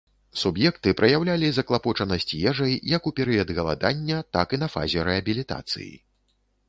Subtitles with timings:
[0.43, 5.91] Суб'екты праяўлялі заклапочанасць ежай, як у перыяд галадання, так і на фазе рэабілітацыі.